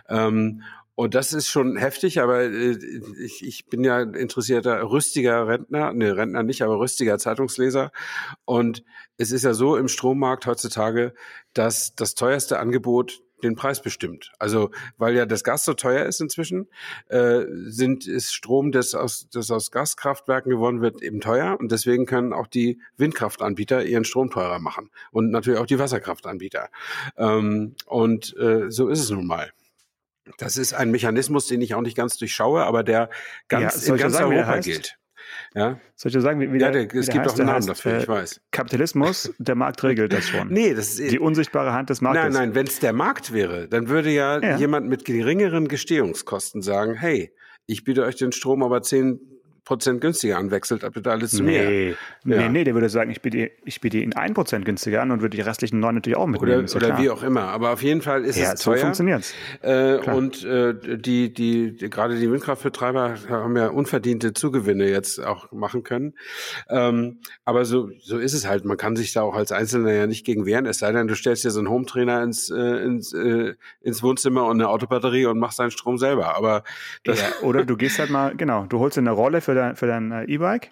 [0.07, 0.63] Ähm,
[0.99, 2.77] und das ist schon heftig, aber äh,
[3.23, 7.93] ich, ich bin ja interessierter rüstiger Rentner, ne Rentner nicht, aber rüstiger Zeitungsleser.
[8.43, 8.83] Und
[9.15, 11.13] es ist ja so im Strommarkt heutzutage,
[11.53, 14.33] dass das teuerste Angebot den Preis bestimmt.
[14.39, 16.67] Also weil ja das Gas so teuer ist inzwischen,
[17.07, 22.07] äh, sind ist Strom, das aus, das aus Gaskraftwerken gewonnen wird, eben teuer und deswegen
[22.07, 26.67] können auch die Windkraftanbieter ihren Strom teurer machen und natürlich auch die Wasserkraftanbieter.
[27.15, 29.49] Ähm, und äh, so ist es nun mal.
[30.37, 33.09] Das ist ein Mechanismus, den ich auch nicht ganz durchschaue, aber der
[33.47, 34.97] ganz ja, in ganz sagen, Europa gilt.
[35.53, 35.79] Ja.
[35.95, 37.65] Soll ich dir sagen, wie, wie ja, der, der, es gibt heißt, auch einen Namen
[37.65, 38.41] dafür, ich äh, weiß.
[38.51, 40.49] Kapitalismus, der Markt regelt das schon.
[40.49, 42.33] nee, das ist die unsichtbare Hand des Marktes.
[42.33, 46.61] Nein, nein, wenn es der Markt wäre, dann würde ja, ja, jemand mit geringeren Gestehungskosten
[46.61, 47.33] sagen, hey,
[47.65, 49.19] ich biete euch den Strom aber zehn
[49.69, 51.95] Prozent günstiger anwechselt, ab bitte alles zu nee.
[52.23, 52.35] mir.
[52.35, 52.41] Ja.
[52.41, 55.21] Nee, nee, der würde sagen, ich biete, ich biete ihn ein Prozent günstiger an und
[55.21, 56.65] würde die restlichen neun natürlich auch mitnehmen.
[56.75, 57.43] Oder, oder wie auch immer.
[57.43, 58.77] Aber auf jeden Fall ist ja, es teuer.
[58.77, 59.35] So funktioniert's.
[59.61, 65.51] Äh, und äh, die, die, die, gerade die Windkraftbetreiber haben ja unverdiente Zugewinne jetzt auch
[65.51, 66.15] machen können.
[66.67, 68.65] Ähm, aber so, so ist es halt.
[68.65, 71.13] Man kann sich da auch als Einzelner ja nicht gegen wehren, es sei denn, du
[71.13, 75.37] stellst dir so einen Home-Trainer ins, äh, ins, äh, ins Wohnzimmer und eine Autobatterie und
[75.37, 76.35] machst deinen Strom selber.
[76.35, 76.63] Aber
[77.05, 79.87] ja, oder du gehst halt mal, genau, du holst dir eine Rolle für dein, für
[79.87, 80.71] dein äh, E-Bike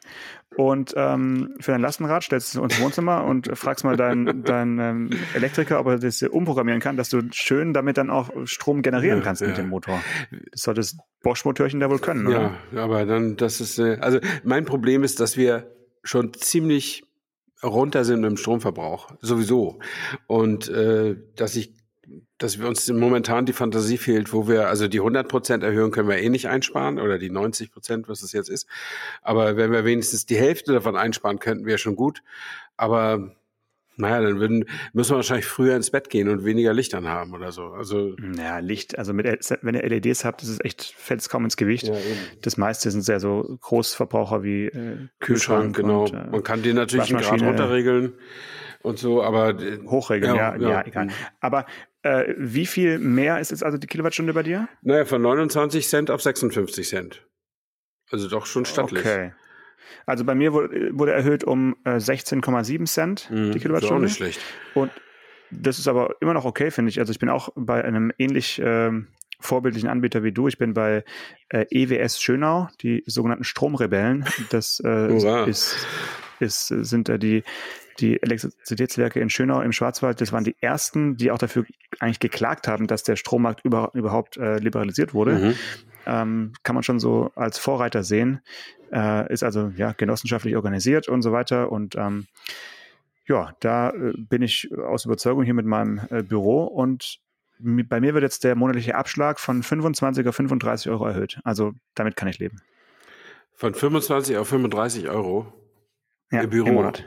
[0.55, 5.09] und ähm, für dein Lastenrad stellst du ins Wohnzimmer und fragst mal deinen dein, ähm,
[5.35, 9.41] Elektriker, ob er das umprogrammieren kann, dass du schön damit dann auch Strom generieren kannst
[9.41, 10.01] ja, mit dem Motor.
[10.51, 12.57] Das soll das Bosch-Motörchen da wohl können, oder?
[12.73, 15.71] Ja, aber dann, das ist, äh, also mein Problem ist, dass wir
[16.03, 17.03] schon ziemlich
[17.63, 19.79] runter sind im Stromverbrauch, sowieso.
[20.25, 21.76] Und äh, dass ich
[22.37, 26.07] dass wir uns momentan die Fantasie fehlt, wo wir, also die 100 Prozent Erhöhung können
[26.07, 28.67] wir eh nicht einsparen oder die 90 Prozent, was es jetzt ist.
[29.21, 32.21] Aber wenn wir wenigstens die Hälfte davon einsparen könnten, wäre schon gut.
[32.77, 33.35] Aber
[33.97, 37.51] naja, dann würden, müssen wir wahrscheinlich früher ins Bett gehen und weniger Licht anhaben oder
[37.51, 37.69] so.
[37.69, 39.25] Also ja, Licht, also mit,
[39.63, 41.87] wenn ihr LEDs habt, das ist echt, fällt es kaum ins Gewicht.
[41.87, 41.95] Ja,
[42.43, 45.75] das meiste sind sehr so Großverbraucher wie äh, Kühlschrank.
[45.75, 46.03] Kühlschrank genau.
[46.03, 48.13] Und, äh, Man kann den natürlich einen Grad runterregeln
[48.83, 51.07] und so, aber äh, hochregeln, ja, ja, ja, egal.
[51.39, 51.65] Aber
[52.07, 54.69] äh, wie viel mehr ist jetzt also die Kilowattstunde bei dir?
[54.81, 57.27] Naja, von 29 Cent auf 56 Cent.
[58.09, 59.05] Also doch schon stattlich.
[59.05, 59.33] Okay.
[60.05, 64.05] Also bei mir wurde, wurde erhöht um äh, 16,7 Cent mhm, die Kilowattstunde.
[64.05, 64.41] Ist auch nicht schlecht.
[64.73, 64.91] Und
[65.51, 66.99] das ist aber immer noch okay, finde ich.
[66.99, 68.91] Also ich bin auch bei einem ähnlich äh,
[69.39, 70.47] vorbildlichen Anbieter wie du.
[70.47, 71.03] Ich bin bei
[71.49, 74.25] äh, EWS Schönau, die sogenannten Stromrebellen.
[74.49, 75.13] Das äh,
[75.47, 75.87] ist,
[76.39, 77.43] ist, sind äh, die
[77.99, 81.65] die Elektrizitätswerke in Schönau im Schwarzwald, das waren die ersten, die auch dafür
[81.99, 85.33] eigentlich geklagt haben, dass der Strommarkt über, überhaupt äh, liberalisiert wurde.
[85.33, 85.55] Mhm.
[86.05, 88.41] Ähm, kann man schon so als Vorreiter sehen.
[88.91, 91.71] Äh, ist also ja genossenschaftlich organisiert und so weiter.
[91.71, 92.27] Und ähm,
[93.27, 97.19] ja, da äh, bin ich aus Überzeugung hier mit meinem äh, Büro und
[97.59, 101.39] bei mir wird jetzt der monatliche Abschlag von 25 auf 35 Euro erhöht.
[101.43, 102.61] Also damit kann ich leben.
[103.55, 105.51] Von 25 auf 35 Euro
[106.31, 106.67] ja, im Büro.
[106.67, 107.03] Im Monat.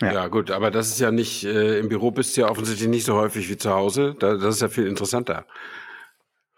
[0.00, 0.12] Ja.
[0.12, 0.26] ja.
[0.28, 3.14] gut, aber das ist ja nicht, äh, im Büro bist du ja offensichtlich nicht so
[3.14, 4.16] häufig wie zu Hause.
[4.18, 5.46] Da, das ist ja viel interessanter.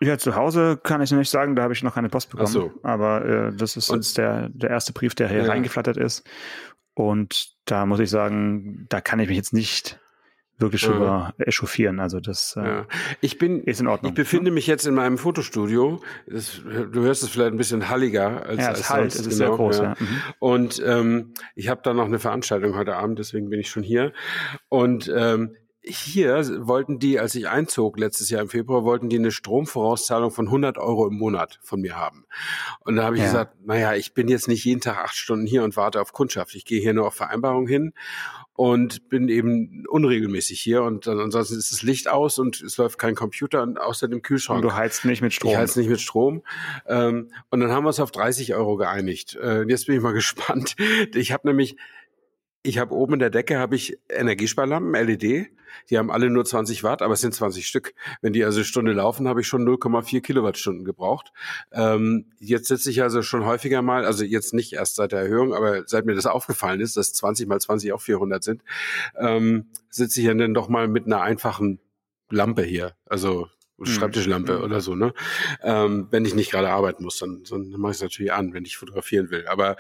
[0.01, 2.49] Ja, zu Hause kann ich nicht sagen, da habe ich noch keine Post bekommen.
[2.49, 2.73] Ach so.
[2.83, 5.49] Aber äh, das ist jetzt der, der erste Brief, der hier ja.
[5.49, 6.27] reingeflattert ist.
[6.95, 10.01] Und da muss ich sagen, da kann ich mich jetzt nicht
[10.59, 11.45] wirklich drüber ja.
[11.45, 12.01] echauffieren.
[12.01, 12.87] Also das äh, ja.
[13.21, 14.13] ich bin, ist in Ordnung.
[14.13, 16.01] Ich befinde mich jetzt in meinem Fotostudio.
[16.27, 19.27] Das, du hörst es vielleicht ein bisschen halliger als, ja, es als halt, sonst.
[19.27, 19.85] Es ist genau, sehr groß, ja.
[19.85, 19.97] ja.
[19.99, 20.21] Mhm.
[20.39, 24.13] Und ähm, ich habe da noch eine Veranstaltung heute Abend, deswegen bin ich schon hier.
[24.69, 29.31] Und ähm, hier wollten die, als ich einzog letztes Jahr im Februar, wollten die eine
[29.31, 32.25] Stromvorauszahlung von 100 Euro im Monat von mir haben.
[32.81, 33.29] Und da habe ich ja.
[33.29, 36.55] gesagt, naja, ich bin jetzt nicht jeden Tag acht Stunden hier und warte auf Kundschaft.
[36.55, 37.93] Ich gehe hier nur auf Vereinbarung hin
[38.55, 42.99] und bin eben unregelmäßig hier und dann ansonsten ist das Licht aus und es läuft
[42.99, 44.63] kein Computer und außer dem Kühlschrank.
[44.63, 45.51] Und du heizt nicht mit Strom.
[45.51, 46.43] Ich heiz nicht mit Strom.
[46.87, 49.37] Ähm, und dann haben wir uns auf 30 Euro geeinigt.
[49.37, 50.77] Äh, jetzt bin ich mal gespannt.
[51.15, 51.77] Ich habe nämlich
[52.65, 55.51] ich habe oben in der Decke habe ich Energiesparlampen, LED.
[55.91, 57.95] Die haben alle nur 20 Watt, aber es sind 20 Stück.
[58.23, 61.31] Wenn die also eine Stunde laufen, habe ich schon 0,4 Kilowattstunden gebraucht.
[61.73, 65.53] Ähm, jetzt sitze ich also schon häufiger mal, also jetzt nicht erst seit der Erhöhung,
[65.53, 68.63] aber seit mir das aufgefallen ist, dass 20 mal 20 auch 400 sind,
[69.19, 71.81] ähm, sitze ich dann doch mal mit einer einfachen
[72.31, 72.95] Lampe hier.
[73.05, 73.49] Also
[73.79, 73.87] hm.
[73.87, 74.65] Schreibtischlampe mhm.
[74.65, 75.13] oder so, ne?
[75.63, 78.65] Ähm, wenn ich nicht gerade arbeiten muss, dann, dann mache ich es natürlich an, wenn
[78.65, 79.47] ich fotografieren will.
[79.49, 79.77] Aber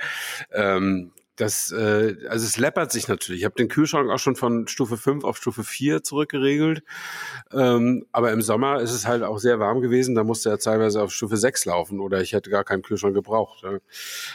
[0.52, 3.42] ähm, das, äh, also es läppert sich natürlich.
[3.42, 6.82] Ich habe den Kühlschrank auch schon von Stufe 5 auf Stufe 4 zurückgeregelt.
[7.52, 10.14] Ähm, aber im Sommer ist es halt auch sehr warm gewesen.
[10.14, 13.62] Da musste er teilweise auf Stufe 6 laufen oder ich hätte gar keinen Kühlschrank gebraucht.
[13.64, 13.78] Ja.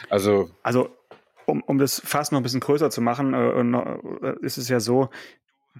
[0.08, 0.90] Also, also
[1.46, 4.80] um, um das fast noch ein bisschen größer zu machen, äh, äh ist es ja
[4.80, 5.10] so,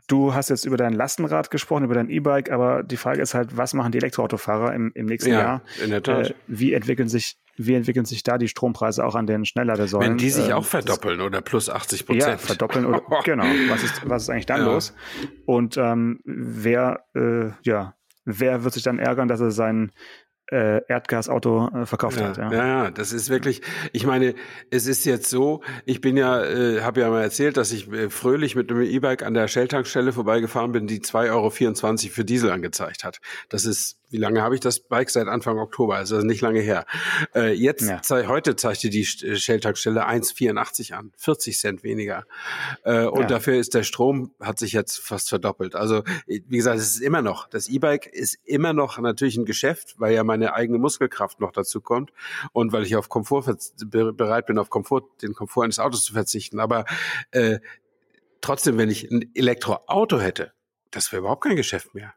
[0.07, 3.57] Du hast jetzt über dein Lastenrad gesprochen, über dein E-Bike, aber die Frage ist halt,
[3.57, 5.63] was machen die Elektroautofahrer im, im nächsten ja, Jahr?
[5.83, 6.31] In der Tat.
[6.31, 10.11] Äh, wie entwickeln sich wie entwickeln sich da die Strompreise auch an den Schnellladesäulen?
[10.11, 12.27] Wenn die sich äh, auch verdoppeln oder plus 80 Prozent.
[12.27, 13.45] Ja, verdoppeln oder genau.
[13.69, 14.67] Was ist, was ist eigentlich dann ja.
[14.67, 14.95] los?
[15.47, 17.95] Und ähm, wer, äh, ja,
[18.25, 19.93] wer wird sich dann ärgern, dass er seinen
[20.51, 22.39] äh, Erdgasauto äh, verkauft ja, hat.
[22.39, 22.53] Ja.
[22.53, 24.35] ja, ja, das ist wirklich, ich meine,
[24.71, 28.11] es ist jetzt so, ich bin ja, äh, habe ja mal erzählt, dass ich äh,
[28.11, 31.51] fröhlich mit einem E-Bike an der Shell-Tankstelle vorbeigefahren bin, die 2,24 Euro
[32.15, 33.21] für Diesel angezeigt hat.
[33.49, 35.11] Das ist wie lange habe ich das Bike?
[35.11, 36.85] Seit Anfang Oktober, also nicht lange her.
[37.35, 38.03] Äh, jetzt, ja.
[38.03, 42.25] zei heute zeigte die äh, Shell-Tankstelle 1,84 an, 40 Cent weniger.
[42.85, 43.27] Äh, und ja.
[43.27, 45.75] dafür ist der Strom, hat sich jetzt fast verdoppelt.
[45.75, 49.95] Also, wie gesagt, es ist immer noch, das E-Bike ist immer noch natürlich ein Geschäft,
[49.99, 52.13] weil ja meine eigene Muskelkraft noch dazu kommt
[52.53, 56.61] und weil ich auf Komfort bereit bin, auf Komfort, den Komfort eines Autos zu verzichten.
[56.61, 56.85] Aber
[57.31, 57.61] äh,
[58.41, 60.53] trotzdem, wenn ich ein Elektroauto hätte,
[60.91, 62.15] das wäre überhaupt kein Geschäft mehr.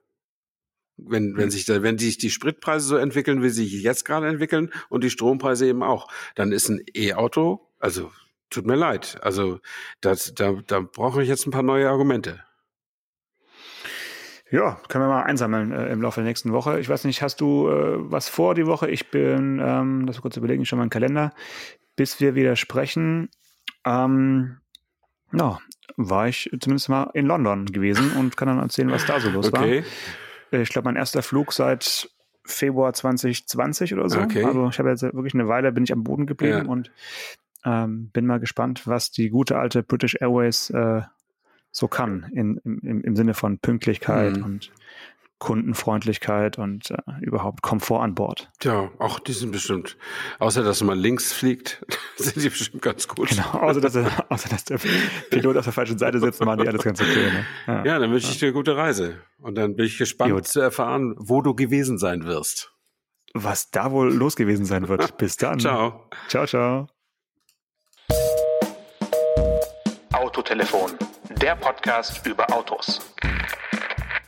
[0.98, 1.52] Wenn, wenn hm.
[1.52, 5.04] sich da, wenn sich die Spritpreise so entwickeln, wie sie sich jetzt gerade entwickeln und
[5.04, 8.12] die Strompreise eben auch, dann ist ein E-Auto, also
[8.52, 9.60] tut mir leid, also
[10.02, 12.44] das, da, da brauche ich jetzt ein paar neue Argumente.
[14.54, 16.80] Ja, können wir mal einsammeln äh, im Laufe der nächsten Woche.
[16.80, 18.88] Ich weiß nicht, hast du äh, was vor die Woche?
[18.88, 21.34] Ich bin, ähm, das kurz überlegen, ich schon mal einen Kalender,
[21.96, 23.30] bis wir wieder sprechen.
[23.84, 24.60] Ähm,
[25.32, 25.58] ja,
[25.98, 29.48] war ich zumindest mal in London gewesen und kann dann erzählen, was da so los
[29.48, 29.82] okay.
[29.82, 29.90] war.
[30.54, 32.10] Äh, ich glaube, mein erster Flug seit
[32.46, 34.20] Februar 2020 oder so.
[34.20, 34.44] Okay.
[34.44, 36.72] Also ich habe jetzt wirklich eine Weile bin ich am Boden geblieben ja.
[36.72, 36.92] und
[37.66, 41.02] ähm, bin mal gespannt, was die gute alte British Airways äh,
[41.72, 44.44] so kann in, im, im Sinne von Pünktlichkeit mhm.
[44.44, 44.72] und
[45.44, 48.50] Kundenfreundlichkeit und äh, überhaupt Komfort an Bord.
[48.64, 49.98] Ja, auch die sind bestimmt,
[50.40, 53.28] außer dass man links fliegt, sind die bestimmt ganz gut.
[53.28, 54.80] Genau, außer dass, er, außer dass der
[55.30, 57.30] Pilot auf der falschen Seite sitzt, machen die alles ganz okay.
[57.32, 57.46] Ne?
[57.68, 59.18] Ja, ja, dann wünsche ich dir eine gute Reise.
[59.38, 60.48] Und dann bin ich gespannt Gut.
[60.48, 62.72] zu erfahren, wo du gewesen sein wirst.
[63.34, 65.18] Was da wohl los gewesen sein wird.
[65.18, 65.60] Bis dann.
[65.60, 66.10] ciao.
[66.30, 66.88] Ciao, ciao.
[70.14, 70.92] Autotelefon,
[71.42, 73.02] der Podcast über Autos